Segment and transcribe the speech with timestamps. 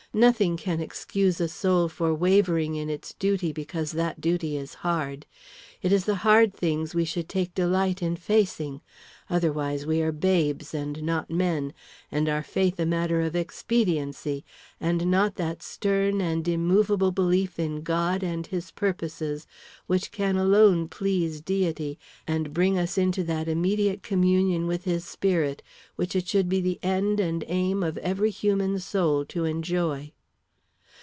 [0.13, 5.25] Nothing can excuse a soul for wavering in its duty because that duty is hard.
[5.81, 8.81] It is the hard things we should take delight in facing;
[9.31, 11.73] otherwise we are babes and not men,
[12.11, 14.43] and our faith a matter of expediency,
[14.79, 19.47] and not that stern and immovable belief in God and His purposes
[19.87, 21.97] which can alone please Deity
[22.27, 25.63] and bring us into that immediate communion with His spirit
[25.95, 30.11] which it should be the end and aim of every human soul to enjoy.